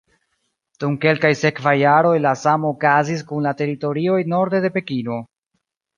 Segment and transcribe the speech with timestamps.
[0.83, 5.21] Dum kelkaj sekvaj jaroj la samo okazis kun la teritorioj norde de Pekino.